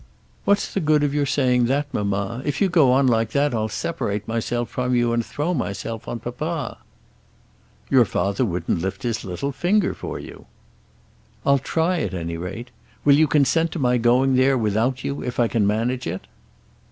"What's 0.45 0.73
the 0.73 0.79
good 0.79 1.03
of 1.03 1.13
your 1.13 1.27
saying 1.27 1.65
that, 1.65 1.93
mamma? 1.93 2.41
If 2.43 2.59
you 2.59 2.69
go 2.69 2.91
on 2.91 3.05
like 3.05 3.29
that 3.33 3.53
I'll 3.53 3.67
separate 3.69 4.27
myself 4.27 4.67
from 4.71 4.95
you 4.95 5.13
and 5.13 5.23
throw 5.23 5.53
myself 5.53 6.07
on 6.07 6.19
papa." 6.19 6.79
"Your 7.87 8.03
father 8.05 8.43
wouldn't 8.43 8.81
lift 8.81 9.03
his 9.03 9.23
little 9.23 9.51
finger 9.51 9.93
for 9.93 10.17
you." 10.17 10.47
"I'll 11.45 11.59
try 11.59 11.99
at 11.99 12.15
any 12.15 12.35
rate. 12.35 12.71
Will 13.05 13.13
you 13.15 13.27
consent 13.27 13.71
to 13.73 13.77
my 13.77 13.99
going 13.99 14.33
there 14.35 14.57
without 14.57 15.03
you 15.03 15.21
if 15.23 15.39
I 15.39 15.47
can 15.47 15.67
manage 15.67 16.07
it?" 16.07 16.25